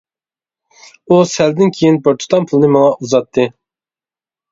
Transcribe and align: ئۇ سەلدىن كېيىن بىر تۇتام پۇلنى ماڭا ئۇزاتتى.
ئۇ 1.11 1.19
سەلدىن 1.31 1.73
كېيىن 1.79 1.99
بىر 2.07 2.17
تۇتام 2.23 2.47
پۇلنى 2.53 2.71
ماڭا 2.77 2.89
ئۇزاتتى. 2.95 3.47